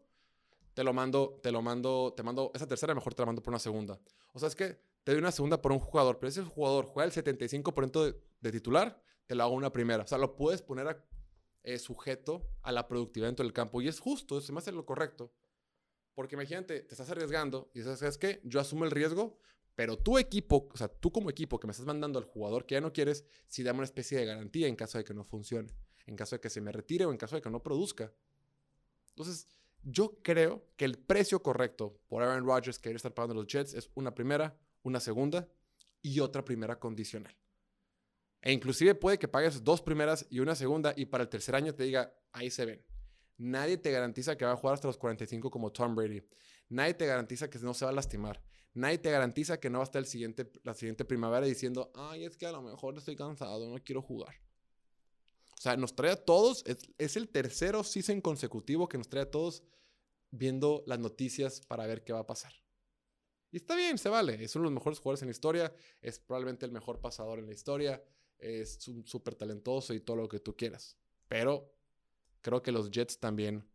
te 0.75 0.85
lo 0.85 0.93
mando, 0.93 1.41
te 1.43 1.51
lo 1.51 1.61
mando, 1.61 2.15
te 2.17 2.23
mando 2.23 2.53
esa 2.55 2.67
tercera, 2.67 2.95
mejor 2.95 3.15
te 3.15 3.23
la 3.23 3.27
mando 3.27 3.43
por 3.43 3.53
una 3.53 3.59
segunda. 3.59 4.01
O 4.33 4.39
sea, 4.39 4.49
es 4.49 4.55
que 4.55 4.81
te 5.03 5.13
doy 5.13 5.19
una 5.19 5.33
segunda 5.33 5.61
por 5.61 5.73
un 5.73 5.81
jugador, 5.81 6.19
pero 6.19 6.29
ese 6.29 6.43
jugador 6.43 6.87
juega 6.87 7.07
el 7.07 7.13
75% 7.13 8.05
de, 8.05 8.21
de, 8.41 8.53
titular, 8.53 9.03
te 9.27 9.35
lo 9.35 9.43
hago 9.43 9.55
una 9.55 9.73
primera. 9.73 10.05
O 10.05 10.07
sea, 10.07 10.19
lo 10.19 10.37
puedes 10.37 10.63
poner 10.63 10.87
eh, 11.65 11.79
sujeto 11.79 12.49
a 12.63 12.73
la 12.73 12.87
productividad 12.89 13.29
dentro 13.29 13.45
del 13.45 13.53
campo. 13.53 13.83
Y 13.83 13.89
es 13.89 14.01
justo, 14.01 14.41
se 14.41 14.53
me 14.53 14.59
hace 14.59 14.73
lo 14.73 14.87
correcto. 14.87 15.33
Porque 16.15 16.35
imagínate, 16.35 16.81
te 16.81 16.95
estás 16.95 17.11
arriesgando 17.11 17.71
y 17.75 17.81
dices, 17.81 17.99
¿sabes 17.99 18.19
qué? 18.19 18.41
Yo 18.45 18.59
asumo 18.61 18.85
el 18.85 18.91
riesgo, 18.91 19.39
pero 19.79 19.97
tu 19.97 20.19
equipo, 20.19 20.69
o 20.73 20.77
sea, 20.77 20.89
tú 20.89 21.13
como 21.13 21.31
equipo 21.31 21.61
que 21.61 21.69
me 21.69 21.71
estás 21.71 21.87
mandando 21.87 22.19
al 22.19 22.25
jugador 22.25 22.67
que 22.67 22.75
ya 22.75 22.81
no 22.81 22.93
quieres, 22.93 23.25
sí 23.47 23.63
dame 23.63 23.79
una 23.79 23.85
especie 23.85 24.19
de 24.19 24.25
garantía 24.25 24.67
en 24.67 24.75
caso 24.75 24.99
de 24.99 25.05
que 25.05 25.15
no 25.15 25.23
funcione, 25.23 25.73
en 26.05 26.17
caso 26.17 26.35
de 26.35 26.41
que 26.41 26.51
se 26.51 26.61
me 26.61 26.73
retire 26.73 27.05
o 27.05 27.13
en 27.13 27.17
caso 27.17 27.37
de 27.37 27.43
que 27.43 27.49
no 27.49 27.63
produzca. 27.63 28.13
Entonces, 29.11 29.47
yo 29.85 30.19
creo 30.21 30.67
que 30.77 30.85
el 30.85 30.99
precio 30.99 31.45
correcto 31.45 32.01
por 32.09 32.25
Aaron 32.25 32.45
Rodgers 32.45 32.81
que 32.81 32.89
debe 32.89 32.97
estar 32.97 33.15
pagando 33.15 33.35
los 33.37 33.47
Jets 33.47 33.73
es 33.75 33.89
una 33.95 34.13
primera, 34.17 34.59
una 34.83 34.99
segunda 34.99 35.49
y 36.03 36.19
otra 36.19 36.45
primera 36.45 36.81
condicional. 36.81 37.37
E 38.43 38.51
inclusive 38.51 38.97
puede 38.97 39.21
que 39.21 39.29
pagues 39.29 39.63
dos 39.63 39.81
primeras 39.81 40.27
y 40.29 40.41
una 40.41 40.57
segunda 40.57 40.93
y 40.97 41.07
para 41.07 41.23
el 41.23 41.29
tercer 41.29 41.55
año 41.55 41.73
te 41.73 41.85
diga, 41.85 42.13
ahí 42.33 42.51
se 42.51 42.65
ven. 42.67 42.85
Nadie 43.39 43.79
te 43.79 43.91
garantiza 43.91 44.37
que 44.37 44.45
va 44.45 44.53
a 44.53 44.57
jugar 44.57 44.75
hasta 44.75 44.89
los 44.89 44.99
45 44.99 45.51
como 45.51 45.73
Tom 45.73 45.95
Brady. 45.95 46.23
Nadie 46.69 46.95
te 46.95 47.07
garantiza 47.07 47.49
que 47.49 47.59
no 47.61 47.73
se 47.73 47.85
va 47.85 47.93
a 47.93 47.95
lastimar. 47.95 48.43
Nadie 48.75 48.99
te 48.99 49.11
garantiza 49.11 49.59
que 49.59 49.71
no 49.71 49.79
va 49.79 49.85
a 49.85 49.87
estar 49.87 50.01
el 50.01 50.07
siguiente, 50.07 50.51
la 50.63 50.75
siguiente 50.75 51.05
primavera 51.05 51.47
diciendo, 51.47 51.91
ay, 51.95 52.25
es 52.25 52.37
que 52.37 52.47
a 52.47 52.53
lo 52.53 52.63
mejor 52.63 52.97
estoy 52.99 53.17
cansado, 53.17 53.69
no 53.69 53.83
quiero 53.83 54.03
jugar. 54.03 54.35
O 55.57 55.61
sea, 55.61 55.77
nos 55.77 55.97
trae 55.97 56.13
a 56.13 56.17
todos, 56.17 56.63
es, 56.67 56.79
es 56.99 57.17
el 57.17 57.29
tercero 57.29 57.83
season 57.83 58.21
consecutivo 58.21 58.89
que 58.89 58.99
nos 58.99 59.09
trae 59.09 59.23
a 59.23 59.31
todos 59.31 59.63
viendo 60.31 60.85
las 60.87 60.99
noticias 60.99 61.61
para 61.67 61.87
ver 61.87 62.05
qué 62.05 62.13
va 62.13 62.21
a 62.21 62.27
pasar. 62.27 62.53
Y 63.51 63.57
está 63.57 63.75
bien, 63.75 63.99
se 63.99 64.09
vale. 64.09 64.43
Es 64.43 64.55
uno 64.57 64.65
de 64.65 64.71
los 64.71 64.75
mejores 64.75 64.99
jugadores 64.99 65.23
en 65.23 65.29
la 65.29 65.33
historia. 65.33 65.73
Es 66.03 66.19
probablemente 66.19 66.67
el 66.67 66.73
mejor 66.73 67.01
pasador 67.01 67.39
en 67.39 67.47
la 67.47 67.55
historia. 67.55 68.03
Es 68.39 68.79
súper 69.05 69.35
talentoso 69.35 69.95
y 69.95 70.01
todo 70.01 70.17
lo 70.17 70.29
que 70.29 70.41
tú 70.41 70.55
quieras. 70.55 70.97
Pero 71.29 71.78
creo 72.41 72.63
que 72.63 72.73
los 72.73 72.91
Jets 72.91 73.19
también 73.19 73.69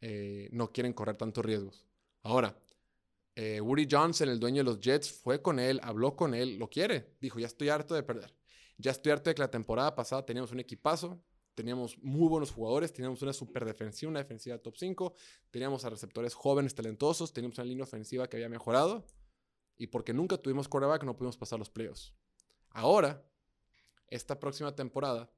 eh, 0.00 0.48
no 0.52 0.72
quieren 0.72 0.92
correr 0.92 1.16
tantos 1.16 1.44
riesgos. 1.44 1.84
Ahora, 2.22 2.56
eh, 3.34 3.60
Woody 3.60 3.86
Johnson, 3.90 4.28
el 4.28 4.40
dueño 4.40 4.58
de 4.58 4.64
los 4.64 4.80
Jets, 4.80 5.10
fue 5.10 5.42
con 5.42 5.58
él, 5.58 5.80
habló 5.82 6.16
con 6.16 6.34
él, 6.34 6.58
lo 6.58 6.68
quiere. 6.68 7.16
Dijo, 7.20 7.38
ya 7.38 7.46
estoy 7.46 7.68
harto 7.68 7.94
de 7.94 8.02
perder. 8.02 8.34
Ya 8.78 8.90
estoy 8.90 9.12
harto 9.12 9.30
de 9.30 9.34
que 9.34 9.42
la 9.42 9.50
temporada 9.50 9.94
pasada 9.94 10.24
teníamos 10.24 10.52
un 10.52 10.60
equipazo, 10.60 11.22
teníamos 11.54 11.98
muy 11.98 12.28
buenos 12.28 12.50
jugadores, 12.50 12.92
teníamos 12.92 13.22
una 13.22 13.32
super 13.32 13.64
defensiva, 13.64 14.10
una 14.10 14.20
defensiva 14.20 14.58
top 14.58 14.76
5, 14.76 15.14
teníamos 15.50 15.84
a 15.84 15.90
receptores 15.90 16.34
jóvenes, 16.34 16.74
talentosos, 16.74 17.32
teníamos 17.32 17.58
una 17.58 17.66
línea 17.66 17.84
ofensiva 17.84 18.28
que 18.28 18.36
había 18.36 18.48
mejorado 18.48 19.06
y 19.78 19.86
porque 19.86 20.12
nunca 20.12 20.36
tuvimos 20.36 20.68
quarterback 20.68 21.04
no 21.04 21.16
pudimos 21.16 21.36
pasar 21.36 21.58
los 21.58 21.70
playoffs. 21.70 22.14
Ahora, 22.70 23.24
esta 24.08 24.38
próxima 24.38 24.74
temporada, 24.74 25.30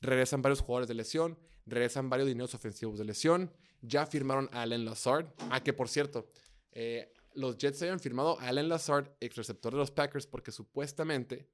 regresan 0.00 0.42
varios 0.42 0.60
jugadores 0.60 0.88
de 0.88 0.94
lesión, 0.94 1.38
regresan 1.66 2.10
varios 2.10 2.28
dineros 2.28 2.54
ofensivos 2.54 2.98
de 2.98 3.04
lesión, 3.04 3.52
ya 3.82 4.06
firmaron 4.06 4.48
a 4.52 4.62
Allen 4.62 4.84
Lazard, 4.84 5.26
ah, 5.50 5.62
que 5.62 5.72
por 5.72 5.88
cierto, 5.88 6.28
eh, 6.72 7.12
los 7.34 7.56
Jets 7.56 7.82
habían 7.82 8.00
firmado 8.00 8.38
a 8.40 8.48
Allen 8.48 8.68
Lazard, 8.68 9.10
ex 9.20 9.36
receptor 9.36 9.72
de 9.72 9.78
los 9.78 9.90
Packers, 9.90 10.26
porque 10.26 10.52
supuestamente 10.52 11.48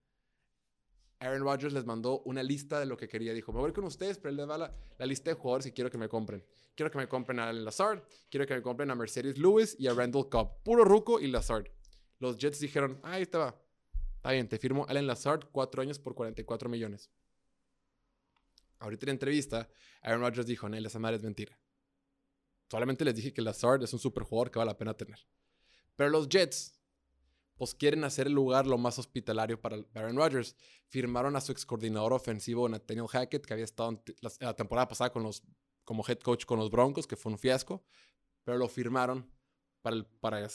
Aaron 1.19 1.43
Rodgers 1.43 1.73
les 1.73 1.85
mandó 1.85 2.21
una 2.25 2.43
lista 2.43 2.79
de 2.79 2.87
lo 2.87 2.97
que 2.97 3.09
quería. 3.09 3.33
Dijo, 3.33 3.53
me 3.53 3.61
voy 3.61 3.73
con 3.73 3.85
ustedes, 3.85 4.19
pero 4.19 4.31
él 4.31 4.37
les 4.37 4.49
va 4.49 4.59
la, 4.59 5.07
lista 5.07 5.31
de 5.31 5.35
jugadores 5.35 5.67
y 5.67 5.73
quiero 5.73 5.91
que 5.91 5.99
me 5.99 6.09
compren. 6.09 6.45
Quiero 6.75 6.91
que 6.91 6.99
me 6.99 7.09
compren 7.09 7.39
a 7.41 7.53
Lazard, 7.53 8.03
quiero 8.31 8.47
que 8.47 8.55
me 8.55 8.63
compren 8.63 8.91
a 8.91 8.95
Mercedes 8.95 9.39
Lewis 9.39 9.77
y 9.79 9.87
a 9.87 9.95
Randall 9.95 10.29
Cobb. 10.29 10.63
Puro 10.63 10.85
Ruco 10.85 11.21
y 11.21 11.29
Lazard. 11.29 11.67
Los 12.19 12.37
Jets 12.39 12.61
dijeron, 12.61 13.01
ahí 13.03 13.25
te 13.27 13.39
va. 13.39 13.59
Está 14.17 14.33
bien, 14.33 14.49
te 14.49 14.59
firmo 14.59 14.85
Allen 14.89 15.07
Lazard, 15.07 15.45
cuatro 15.53 15.81
años 15.81 15.99
por 15.99 16.15
44 16.15 16.69
millones. 16.69 17.11
Ahorita 18.79 19.05
en 19.05 19.09
la 19.09 19.13
entrevista, 19.13 19.69
Aaron 20.03 20.21
Rodgers 20.21 20.47
dijo, 20.47 20.69
Nel, 20.69 20.87
esa 20.87 20.99
madre 20.99 21.17
es 21.17 21.23
mentira. 21.23 21.59
Solamente 22.71 23.05
les 23.05 23.15
dije 23.15 23.33
que 23.33 23.43
Lazard 23.43 23.83
es 23.83 23.93
un 23.93 23.99
super 23.99 24.25
jugador 24.25 24.51
que 24.51 24.59
vale 24.59 24.71
la 24.71 24.79
pena 24.79 24.95
tener. 24.95 25.19
Pero 25.95 26.11
los 26.11 26.29
Jets 26.29 26.77
pues 27.57 27.75
quieren 27.75 28.05
hacer 28.05 28.27
el 28.27 28.35
lugar 28.35 28.67
lo 28.67 28.77
más 28.77 28.99
hospitalario 28.99 29.61
para 29.61 29.79
Aaron 29.95 30.17
Rodgers. 30.17 30.57
Firmaron 30.89 31.37
a 31.37 31.41
su 31.41 31.53
ex 31.53 31.65
coordinador 31.65 32.13
ofensivo, 32.13 32.69
Nathaniel 32.69 33.09
Hackett, 33.09 33.47
que 33.47 33.53
había 33.55 33.65
estado 33.65 34.03
la, 34.21 34.55
temporada 34.55 34.89
pasada 34.89 35.11
con 35.11 35.23
los, 35.23 35.43
como 35.85 36.05
head 36.07 36.19
coach 36.19 36.45
con 36.45 36.59
los 36.59 36.71
Broncos, 36.71 37.07
que 37.07 37.17
fue 37.17 37.33
un 37.33 37.39
fiasco, 37.39 37.85
pero 38.45 38.59
lo 38.59 38.69
firmaron 38.69 39.31
para, 39.81 39.97
el, 39.97 40.05
para, 40.05 40.47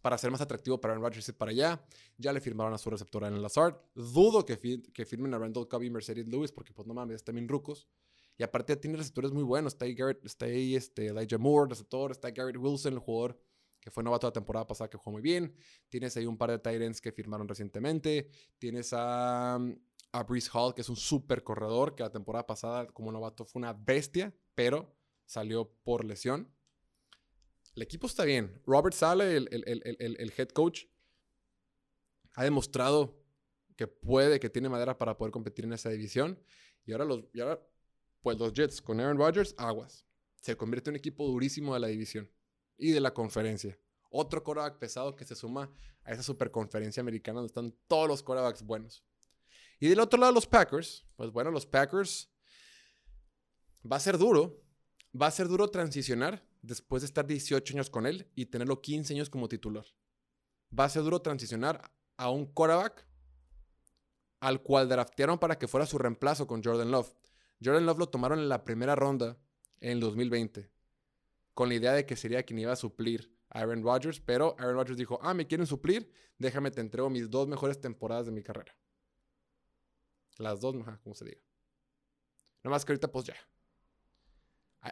para 0.00 0.18
ser 0.18 0.30
más 0.30 0.40
atractivo 0.40 0.80
para 0.80 0.92
Aaron 0.92 1.04
Rodgers 1.04 1.28
y 1.28 1.32
para 1.32 1.50
allá. 1.50 1.84
Ya 2.18 2.32
le 2.32 2.40
firmaron 2.40 2.72
a 2.74 2.78
su 2.78 2.90
receptor 2.90 3.24
el 3.24 3.40
Lazard. 3.40 3.76
Dudo 3.94 4.44
que, 4.44 4.58
que 4.92 5.04
firmen 5.04 5.34
a 5.34 5.38
Randall 5.38 5.68
Cobb 5.68 5.82
y 5.82 5.90
Mercedes 5.90 6.26
Lewis, 6.26 6.52
porque 6.52 6.72
pues 6.72 6.86
no 6.86 6.94
mames, 6.94 7.24
bien 7.24 7.48
rucos. 7.48 7.88
Y 8.36 8.42
aparte 8.42 8.76
tiene 8.76 8.96
receptores 8.96 9.32
muy 9.32 9.44
buenos. 9.44 9.74
Está 9.74 9.84
ahí, 9.84 9.94
Garrett, 9.94 10.24
está 10.24 10.46
ahí 10.46 10.74
este, 10.74 11.06
Elijah 11.06 11.38
Moore, 11.38 11.70
receptor. 11.70 12.10
Está 12.10 12.30
Garrett 12.30 12.56
Wilson, 12.56 12.94
el 12.94 12.98
jugador 12.98 13.38
que 13.84 13.90
fue 13.90 14.02
novato 14.02 14.26
la 14.26 14.32
temporada 14.32 14.66
pasada 14.66 14.88
que 14.88 14.96
jugó 14.96 15.12
muy 15.12 15.22
bien. 15.22 15.54
Tienes 15.90 16.16
ahí 16.16 16.24
un 16.24 16.38
par 16.38 16.50
de 16.50 16.58
Tyrants 16.58 17.02
que 17.02 17.12
firmaron 17.12 17.46
recientemente. 17.46 18.30
Tienes 18.58 18.94
a, 18.94 19.56
a 19.56 20.22
Brees 20.22 20.48
Hall, 20.54 20.74
que 20.74 20.80
es 20.80 20.88
un 20.88 20.96
súper 20.96 21.44
corredor, 21.44 21.94
que 21.94 22.02
la 22.02 22.10
temporada 22.10 22.46
pasada 22.46 22.86
como 22.86 23.12
novato 23.12 23.44
fue 23.44 23.60
una 23.60 23.74
bestia, 23.74 24.34
pero 24.54 24.96
salió 25.26 25.70
por 25.84 26.02
lesión. 26.02 26.50
El 27.74 27.82
equipo 27.82 28.06
está 28.06 28.24
bien. 28.24 28.60
Robert 28.66 28.94
Sale, 28.94 29.36
el, 29.36 30.32
head 30.36 30.48
coach, 30.48 30.84
ha 32.34 32.44
demostrado 32.44 33.20
que 33.76 33.88
puede, 33.88 34.38
que 34.38 34.48
tiene 34.48 34.68
madera 34.68 34.96
para 34.96 35.16
poder 35.16 35.32
competir 35.32 35.64
en 35.64 35.72
esa 35.72 35.90
división. 35.90 36.40
Y 36.86 36.92
ahora 36.92 37.04
los, 37.04 37.24
y 37.32 37.40
ahora, 37.40 37.60
pues 38.22 38.38
los 38.38 38.52
Jets 38.52 38.80
con 38.80 39.00
Aaron 39.00 39.18
Rodgers, 39.18 39.54
aguas. 39.58 40.06
Se 40.40 40.56
convierte 40.56 40.90
en 40.90 40.94
un 40.94 40.98
equipo 40.98 41.26
durísimo 41.26 41.74
de 41.74 41.80
la 41.80 41.88
división 41.88 42.30
y 42.76 42.92
de 42.92 43.00
la 43.00 43.12
conferencia. 43.12 43.78
Otro 44.10 44.44
quarterback 44.44 44.78
pesado 44.78 45.16
que 45.16 45.24
se 45.24 45.34
suma 45.34 45.72
a 46.04 46.12
esa 46.12 46.22
superconferencia 46.22 47.00
americana 47.00 47.40
donde 47.40 47.48
están 47.48 47.74
todos 47.88 48.06
los 48.06 48.22
quarterbacks 48.22 48.62
buenos. 48.62 49.04
Y 49.80 49.88
del 49.88 49.98
otro 49.98 50.20
lado, 50.20 50.32
los 50.32 50.46
Packers. 50.46 51.04
Pues 51.16 51.32
bueno, 51.32 51.50
los 51.50 51.66
Packers 51.66 52.30
va 53.90 53.96
a 53.96 54.00
ser 54.00 54.16
duro. 54.16 54.62
Va 55.20 55.26
a 55.26 55.32
ser 55.32 55.48
duro 55.48 55.68
transicionar 55.68 56.46
después 56.66 57.02
de 57.02 57.06
estar 57.06 57.26
18 57.26 57.74
años 57.74 57.90
con 57.90 58.06
él 58.06 58.28
y 58.34 58.46
tenerlo 58.46 58.80
15 58.80 59.14
años 59.14 59.30
como 59.30 59.48
titular. 59.48 59.84
Va 60.76 60.84
a 60.84 60.88
ser 60.88 61.02
duro 61.02 61.20
transicionar 61.20 61.92
a 62.16 62.30
un 62.30 62.46
quarterback 62.46 63.06
al 64.40 64.62
cual 64.62 64.88
draftearon 64.88 65.38
para 65.38 65.58
que 65.58 65.68
fuera 65.68 65.86
su 65.86 65.98
reemplazo 65.98 66.46
con 66.46 66.62
Jordan 66.62 66.90
Love. 66.90 67.14
Jordan 67.64 67.86
Love 67.86 67.98
lo 67.98 68.08
tomaron 68.08 68.38
en 68.38 68.48
la 68.48 68.64
primera 68.64 68.94
ronda 68.94 69.38
en 69.80 69.92
el 69.92 70.00
2020 70.00 70.70
con 71.54 71.68
la 71.68 71.76
idea 71.76 71.92
de 71.92 72.04
que 72.04 72.16
sería 72.16 72.42
quien 72.42 72.58
iba 72.58 72.72
a 72.72 72.76
suplir 72.76 73.32
a 73.48 73.60
Aaron 73.60 73.82
Rodgers, 73.82 74.20
pero 74.20 74.56
Aaron 74.58 74.74
Rodgers 74.74 74.98
dijo, 74.98 75.18
ah, 75.22 75.32
me 75.32 75.46
quieren 75.46 75.66
suplir, 75.66 76.10
déjame 76.38 76.70
te 76.70 76.80
entrego 76.80 77.08
mis 77.08 77.30
dos 77.30 77.46
mejores 77.46 77.80
temporadas 77.80 78.26
de 78.26 78.32
mi 78.32 78.42
carrera. 78.42 78.76
Las 80.38 80.60
dos, 80.60 80.74
como 81.02 81.14
se 81.14 81.24
diga. 81.24 81.40
Nada 82.64 82.74
más 82.74 82.84
que 82.84 82.92
ahorita, 82.92 83.10
pues 83.10 83.26
ya. 83.26 83.36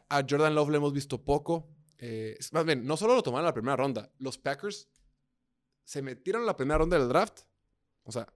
A, 0.08 0.24
Jordan 0.28 0.54
Love 0.54 0.70
le 0.70 0.76
hemos 0.78 0.92
visto 0.92 1.22
poco. 1.22 1.68
Eh, 1.98 2.38
más 2.52 2.64
bien, 2.64 2.84
no 2.86 2.96
solo 2.96 3.14
lo 3.14 3.22
tomaron 3.22 3.44
en 3.44 3.48
la 3.48 3.54
primera 3.54 3.76
ronda, 3.76 4.10
los 4.18 4.38
Packers 4.38 4.88
se 5.84 6.02
metieron 6.02 6.42
en 6.42 6.46
la 6.46 6.56
primera 6.56 6.78
ronda 6.78 6.98
del 6.98 7.08
draft. 7.08 7.40
O 8.04 8.12
sea, 8.12 8.32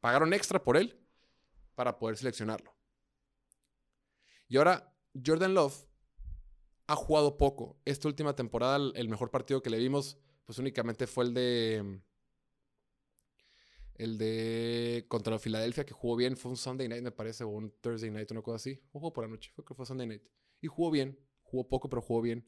pagaron 0.00 0.32
extra 0.32 0.62
por 0.62 0.76
él 0.76 0.98
para 1.74 1.98
poder 1.98 2.16
seleccionarlo. 2.16 2.74
Y 4.48 4.56
ahora, 4.56 4.92
Jordan 5.24 5.54
Love 5.54 5.86
ha 6.86 6.96
jugado 6.96 7.36
poco. 7.36 7.78
Esta 7.84 8.08
última 8.08 8.34
temporada, 8.34 8.76
el 8.94 9.08
mejor 9.08 9.30
partido 9.30 9.62
que 9.62 9.70
le 9.70 9.78
vimos, 9.78 10.18
pues 10.44 10.58
únicamente 10.58 11.06
fue 11.06 11.24
el 11.24 11.34
de. 11.34 12.00
El 13.94 14.18
de 14.18 15.06
contra 15.08 15.38
Filadelfia, 15.38 15.86
que 15.86 15.94
jugó 15.94 16.16
bien. 16.16 16.36
Fue 16.36 16.50
un 16.50 16.56
Sunday 16.56 16.88
night, 16.88 17.02
me 17.02 17.12
parece, 17.12 17.44
o 17.44 17.48
un 17.48 17.70
Thursday 17.80 18.10
night, 18.10 18.30
una 18.32 18.42
cosa 18.42 18.56
así. 18.56 18.80
jugó 18.92 19.12
por 19.12 19.24
la 19.24 19.30
noche, 19.30 19.52
fue 19.54 19.64
que 19.64 19.74
fue 19.74 19.86
Sunday 19.86 20.06
night. 20.06 20.22
Y 20.64 20.68
jugó 20.68 20.90
bien. 20.90 21.18
Jugó 21.42 21.68
poco, 21.68 21.88
pero 21.88 22.00
jugó 22.00 22.22
bien. 22.22 22.44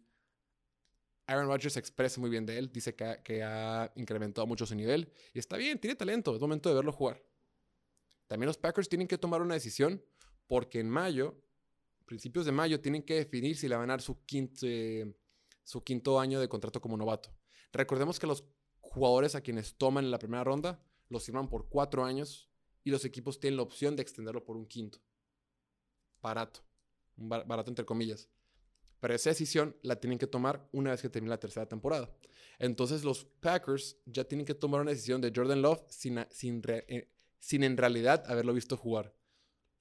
Aaron 1.27 1.49
Rodgers 1.49 1.77
expresa 1.77 2.21
muy 2.21 2.31
bien 2.31 2.47
de 2.47 2.59
él. 2.59 2.73
Dice 2.73 2.95
que 2.95 3.21
que 3.23 3.43
ha 3.43 3.93
incrementado 3.97 4.47
mucho 4.47 4.65
su 4.65 4.75
nivel. 4.75 5.13
Y 5.35 5.39
está 5.39 5.57
bien, 5.57 5.79
tiene 5.79 5.97
talento. 5.97 6.35
Es 6.35 6.41
momento 6.41 6.69
de 6.69 6.75
verlo 6.75 6.93
jugar. 6.93 7.23
También 8.27 8.47
los 8.47 8.59
Packers 8.59 8.89
tienen 8.89 9.07
que 9.07 9.19
tomar 9.19 9.43
una 9.43 9.55
decisión, 9.55 10.03
porque 10.47 10.81
en 10.81 10.89
mayo 10.89 11.37
principios 12.07 12.47
de 12.47 12.53
mayo, 12.53 12.81
tienen 12.81 13.03
que 13.03 13.15
definir 13.17 13.57
si 13.57 13.69
le 13.69 13.77
van 13.77 13.91
a 13.91 13.95
dar 13.95 14.01
su 14.01 14.25
quinto, 14.25 14.67
su 15.65 15.83
quinto 15.85 16.19
año 16.19 16.41
de 16.41 16.49
contrato 16.49 16.81
como 16.81 16.97
novato. 16.97 17.37
Recordemos 17.73 18.19
que 18.19 18.27
los 18.27 18.45
jugadores 18.81 19.35
a 19.35 19.43
quienes 19.43 19.75
toman 19.77 20.05
en 20.05 20.11
la 20.11 20.19
primera 20.19 20.45
ronda 20.45 20.81
los 21.09 21.25
firman 21.25 21.49
por 21.49 21.69
cuatro 21.69 22.05
años 22.05 22.49
y 22.85 22.91
los 22.91 23.05
equipos 23.05 23.39
tienen 23.39 23.57
la 23.57 23.65
opción 23.65 23.97
de 23.97 24.03
extenderlo 24.03 24.45
por 24.45 24.57
un 24.57 24.67
quinto. 24.67 24.99
Barato. 26.23 26.66
Barato 27.17 27.71
entre 27.71 27.85
comillas. 27.85 28.29
Pero 29.01 29.15
esa 29.15 29.31
decisión 29.31 29.77
la 29.83 29.97
tienen 29.97 30.19
que 30.19 30.27
tomar 30.27 30.69
una 30.73 30.91
vez 30.91 31.03
que 31.03 31.09
termine 31.09 31.31
la 31.31 31.41
tercera 31.41 31.67
temporada. 31.67 32.11
Entonces 32.59 33.05
los 33.05 33.25
Packers 33.25 33.99
ya 34.07 34.25
tienen 34.25 34.47
que 34.47 34.55
tomar 34.55 34.81
una 34.81 34.91
decisión 34.91 35.21
de 35.21 35.33
Jordan 35.35 35.63
Love 35.63 35.83
sin, 35.89 36.25
sin, 36.31 36.63
eh, 36.67 37.09
sin 37.39 37.63
en 37.65 37.77
realidad 37.77 38.25
haberlo 38.27 38.55
visto 38.55 38.77
jugar. 38.77 39.15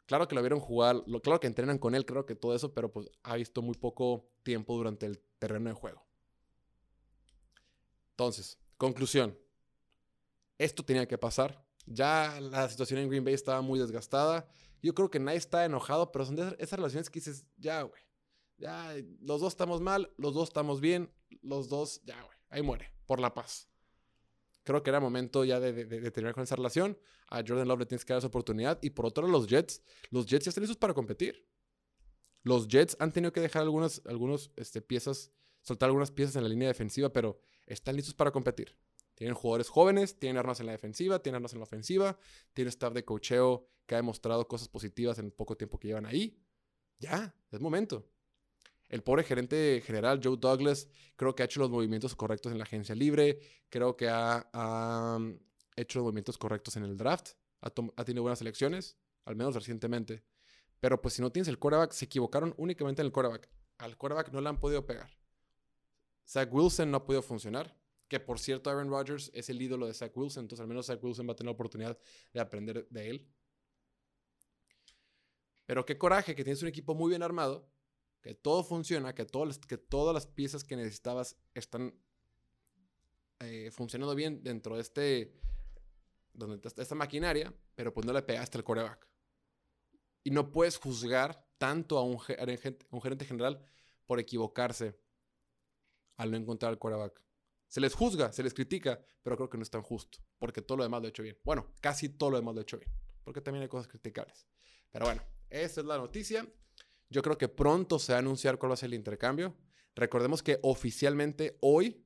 Claro 0.05 0.27
que 0.27 0.35
lo 0.35 0.41
vieron 0.41 0.59
jugar, 0.59 1.03
claro 1.23 1.39
que 1.39 1.47
entrenan 1.47 1.79
con 1.79 1.95
él, 1.95 2.05
claro 2.05 2.25
que 2.25 2.35
todo 2.35 2.53
eso, 2.55 2.73
pero 2.73 2.91
pues 2.91 3.09
ha 3.23 3.35
visto 3.37 3.61
muy 3.61 3.75
poco 3.75 4.29
tiempo 4.43 4.75
durante 4.75 5.07
el 5.07 5.19
terreno 5.39 5.69
de 5.69 5.75
juego. 5.75 6.05
Entonces, 8.11 8.59
conclusión. 8.77 9.37
Esto 10.57 10.83
tenía 10.83 11.07
que 11.07 11.17
pasar. 11.17 11.65
Ya 11.87 12.39
la 12.39 12.69
situación 12.69 12.99
en 12.99 13.09
Green 13.09 13.25
Bay 13.25 13.33
estaba 13.33 13.61
muy 13.61 13.79
desgastada. 13.79 14.47
Yo 14.85 14.93
creo 14.93 15.09
que 15.09 15.19
nadie 15.19 15.37
está 15.37 15.65
enojado, 15.65 16.11
pero 16.11 16.25
son 16.25 16.37
esas 16.59 16.77
relaciones 16.77 17.09
que 17.09 17.19
dices, 17.19 17.45
ya, 17.57 17.81
güey. 17.81 18.01
Ya, 18.57 18.95
los 19.19 19.41
dos 19.41 19.53
estamos 19.53 19.81
mal, 19.81 20.13
los 20.17 20.33
dos 20.33 20.49
estamos 20.49 20.79
bien, 20.79 21.11
los 21.41 21.67
dos, 21.67 22.01
ya, 22.03 22.21
güey. 22.21 22.37
Ahí 22.49 22.61
muere, 22.61 22.93
por 23.05 23.19
la 23.19 23.33
paz 23.33 23.67
creo 24.65 24.83
que 24.83 24.89
era 24.89 24.99
momento 24.99 25.45
ya 25.45 25.59
de, 25.59 25.85
terminar 26.11 26.33
con 26.33 26.43
esa 26.43 26.55
relación. 26.55 26.97
A 27.29 27.37
Jordan 27.47 27.67
Love 27.67 27.81
le 27.81 27.85
tienes 27.85 28.03
que 28.03 28.13
dar 28.13 28.17
esa 28.17 28.27
oportunidad. 28.27 28.79
Y 28.81 28.89
por 28.89 29.05
otro 29.05 29.25
lado, 29.25 29.39
los 29.39 29.47
Jets. 29.47 29.81
Los 30.09 30.25
Jets 30.25 30.45
ya 30.45 30.49
están 30.49 30.63
listos 30.63 30.77
para 30.77 30.93
competir. 30.93 31.47
Los 32.43 32.67
Jets 32.67 32.97
han 32.99 33.13
tenido 33.13 33.31
que 33.31 33.41
dejar 33.41 33.61
algunas 33.61 34.01
algunos, 34.05 34.51
este, 34.55 34.81
piezas, 34.81 35.31
soltar 35.61 35.87
algunas 35.87 36.11
piezas 36.11 36.35
en 36.35 36.43
la 36.43 36.49
línea 36.49 36.67
defensiva, 36.67 37.13
pero 37.13 37.39
están 37.65 37.95
listos 37.95 38.13
para 38.13 38.31
competir. 38.31 38.75
Tienen 39.15 39.33
jugadores 39.33 39.69
jóvenes, 39.69 40.19
tienen 40.19 40.37
armas 40.37 40.59
en 40.59 40.67
la 40.67 40.73
defensiva, 40.73 41.19
tienen 41.19 41.37
armas 41.37 41.53
en 41.53 41.59
la 41.59 41.63
ofensiva, 41.63 42.17
tienen 42.53 42.69
staff 42.69 42.93
de 42.93 43.05
cocheo 43.05 43.67
que 43.85 43.95
ha 43.95 43.97
demostrado 43.97 44.47
cosas 44.47 44.67
positivas 44.67 45.17
en 45.19 45.25
el 45.25 45.31
poco 45.31 45.55
tiempo 45.55 45.79
que 45.79 45.87
llevan 45.87 46.05
ahí. 46.05 46.37
Ya, 46.99 47.33
es 47.51 47.59
momento. 47.59 48.05
El 48.89 49.03
pobre 49.03 49.23
gerente 49.23 49.81
general, 49.85 50.19
Joe 50.23 50.37
Douglas, 50.37 50.87
creo 51.15 51.33
que 51.33 51.43
ha 51.43 51.45
hecho 51.45 51.59
los 51.59 51.69
movimientos 51.69 52.15
correctos 52.15 52.51
en 52.51 52.57
la 52.57 52.65
agencia 52.65 52.93
libre, 52.93 53.39
creo 53.69 53.95
que 53.95 54.07
ha, 54.09 55.17
mm, 55.19 55.39
hecho 55.75 55.99
los 55.99 56.03
movimientos 56.03 56.37
correctos 56.37 56.75
en 56.75 56.83
el 56.83 56.97
draft, 56.97 57.31
ha, 57.61 57.67
ha, 57.67 58.05
tenido 58.05 58.21
buenas 58.21 58.41
elecciones, 58.41 58.97
al 59.23 59.35
menos 59.35 59.55
recientemente. 59.55 60.23
Pero 60.79 61.01
pues 61.01 61.15
si 61.15 61.21
no 61.21 61.31
tienes 61.31 61.47
el 61.47 61.57
quarterback, 61.57 61.93
se 61.93 62.05
equivocaron 62.05 62.53
únicamente 62.57 63.01
en 63.01 63.07
el 63.07 63.11
quarterback. 63.11 63.49
Al 63.77 63.97
quarterback 63.97 64.31
no 64.31 64.41
le 64.41 64.49
han 64.49 64.59
podido 64.59 64.85
pegar. 64.85 65.09
Zach 66.27 66.53
Wilson 66.53 66.91
no 66.91 66.97
ha 66.97 67.05
podido 67.05 67.21
funcionar. 67.21 67.75
Que 68.07 68.19
por 68.19 68.39
cierto, 68.39 68.69
Aaron 68.69 68.89
Rodgers 68.89 69.31
es 69.33 69.49
el 69.49 69.61
ídolo 69.61 69.87
de 69.87 69.93
Zach 69.93 70.15
Wilson, 70.15 70.43
entonces 70.43 70.61
al 70.61 70.67
menos 70.67 70.85
Zach 70.85 71.03
Wilson 71.03 71.27
va 71.27 71.33
a 71.33 71.35
tener 71.35 71.47
la 71.47 71.53
oportunidad 71.53 71.97
de 72.33 72.39
aprender 72.39 72.87
de 72.89 73.09
él. 73.09 73.27
Pero 75.65 75.85
qué 75.85 75.97
coraje 75.97 76.35
que 76.35 76.43
tienes 76.43 76.61
un 76.61 76.67
equipo 76.67 76.93
muy 76.93 77.09
bien 77.09 77.23
armado, 77.23 77.67
que 78.21 78.35
todo 78.35 78.63
funciona, 78.63 79.13
que, 79.15 79.25
que 79.67 79.77
todas 79.77 80.13
las 80.13 80.27
piezas 80.27 80.63
que 80.63 80.75
necesitabas 80.75 81.35
están 81.53 81.99
eh, 83.39 83.71
funcionando 83.71 84.15
bien 84.15 84.43
dentro 84.43 84.75
de 84.75 84.81
este, 84.81 85.33
donde 86.33 86.59
esta 86.63 86.95
maquinaria, 86.95 87.53
pero 87.75 87.93
pues 87.93 88.05
no 88.05 88.13
le 88.13 88.21
pegaste 88.21 88.57
al 88.57 88.63
coreback. 88.63 89.07
Y 90.23 90.31
no 90.31 90.51
puedes 90.51 90.77
juzgar 90.77 91.45
tanto 91.57 91.97
a 91.97 92.03
un, 92.03 92.17
un 92.91 93.01
gerente 93.01 93.25
general 93.25 93.63
por 94.05 94.19
equivocarse 94.19 94.99
al 96.17 96.31
no 96.31 96.37
encontrar 96.37 96.71
al 96.71 96.79
coreback. 96.79 97.24
Se 97.75 97.81
les 97.81 97.93
juzga, 97.93 98.31
se 98.31 98.41
les 98.41 98.53
critica, 98.53 99.01
pero 99.21 99.35
creo 99.35 99.49
que 99.49 99.57
no 99.57 99.63
es 99.63 99.69
tan 99.69 99.81
justo, 99.81 100.19
porque 100.39 100.61
todo 100.61 100.77
lo 100.77 100.85
demás 100.85 101.01
lo 101.01 101.07
he 101.07 101.09
hecho 101.09 101.23
bien. 101.23 101.37
Bueno, 101.43 101.73
casi 101.81 102.07
todo 102.07 102.29
lo 102.29 102.37
demás 102.37 102.55
lo 102.55 102.61
he 102.61 102.63
hecho 102.63 102.77
bien, 102.77 102.89
porque 103.21 103.41
también 103.41 103.63
hay 103.63 103.67
cosas 103.67 103.89
criticables. 103.89 104.47
Pero 104.93 105.07
bueno, 105.07 105.21
esa 105.49 105.81
es 105.81 105.85
la 105.85 105.97
noticia. 105.97 106.47
Yo 107.09 107.21
creo 107.21 107.37
que 107.37 107.49
pronto 107.49 107.99
se 107.99 108.13
va 108.13 108.19
a 108.19 108.19
anunciar 108.19 108.57
cuál 108.57 108.69
va 108.69 108.75
a 108.75 108.77
ser 108.77 108.87
el 108.87 108.93
intercambio. 108.93 109.57
Recordemos 109.93 110.41
que 110.41 110.57
oficialmente 110.61 111.57
hoy, 111.59 112.01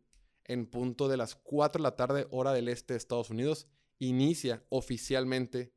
en 0.45 0.65
punto 0.65 1.07
de 1.07 1.17
las 1.17 1.35
4 1.35 1.79
de 1.79 1.83
la 1.83 1.95
tarde, 1.95 2.25
hora 2.31 2.51
del 2.51 2.67
este 2.67 2.95
de 2.95 2.97
Estados 2.97 3.29
Unidos, 3.29 3.67
inicia 3.99 4.65
oficialmente 4.69 5.71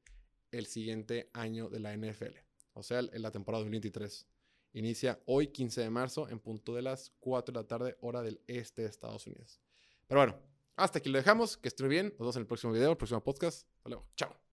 el 0.52 0.64
siguiente 0.64 1.28
año 1.34 1.68
de 1.68 1.80
la 1.80 1.94
NFL. 1.94 2.38
O 2.72 2.82
sea, 2.82 3.00
en 3.00 3.20
la 3.20 3.30
temporada 3.30 3.64
2023. 3.64 4.26
Inicia 4.72 5.20
hoy, 5.26 5.48
15 5.48 5.82
de 5.82 5.90
marzo, 5.90 6.30
en 6.30 6.38
punto 6.40 6.74
de 6.74 6.80
las 6.80 7.12
4 7.20 7.52
de 7.52 7.60
la 7.60 7.68
tarde, 7.68 7.98
hora 8.00 8.22
del 8.22 8.40
este 8.46 8.80
de 8.80 8.88
Estados 8.88 9.26
Unidos. 9.26 9.60
Pero 10.12 10.26
bueno, 10.26 10.38
hasta 10.76 10.98
aquí 10.98 11.08
lo 11.08 11.16
dejamos. 11.16 11.56
Que 11.56 11.68
estén 11.68 11.88
bien. 11.88 12.08
Nos 12.08 12.18
vemos 12.18 12.36
en 12.36 12.42
el 12.42 12.46
próximo 12.46 12.70
video, 12.74 12.90
el 12.90 12.98
próximo 12.98 13.24
podcast. 13.24 13.66
Hasta 13.78 13.88
luego. 13.88 14.06
Chao. 14.14 14.42